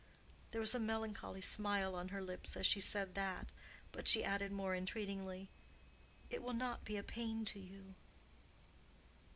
There 0.49 0.59
was 0.59 0.73
a 0.73 0.79
melancholy 0.79 1.43
smile 1.43 1.93
on 1.93 2.07
her 2.07 2.23
lips 2.23 2.57
as 2.57 2.65
she 2.65 2.79
said 2.79 3.13
that, 3.13 3.51
but 3.91 4.07
she 4.07 4.23
added 4.23 4.51
more 4.51 4.73
entreatingly, 4.73 5.51
"It 6.31 6.41
will 6.41 6.55
not 6.55 6.83
be 6.83 6.97
a 6.97 7.03
pain 7.03 7.45
to 7.45 7.59
you?" 7.59 7.93